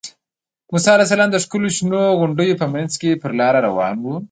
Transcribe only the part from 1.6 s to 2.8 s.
شنو غونډیو په